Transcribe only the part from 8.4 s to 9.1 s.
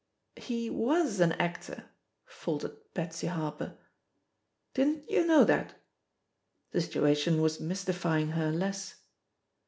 less.